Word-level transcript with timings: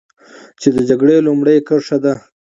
چې 0.61 0.69
د 0.75 0.77
جګړې 0.89 1.15
لومړۍ 1.27 1.57
کرښه 1.67 1.97
ده. 2.03 2.13